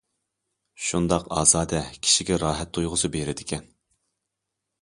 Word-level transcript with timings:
شۇنداق 0.85 1.27
ئازادە، 1.35 1.83
كىشىگە 2.07 2.39
راھەت 2.45 2.75
تۇيغۇسى 2.79 3.15
بېرىدىكەن. 3.17 3.73